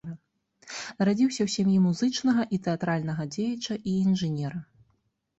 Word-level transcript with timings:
Нарадзіўся 1.01 1.37
ў 1.43 1.49
сям'і 1.55 1.75
музычнага 1.87 2.45
і 2.57 2.59
тэатральнага 2.67 3.23
дзеяча 3.35 3.77
і 3.91 3.93
інжынера. 4.07 4.59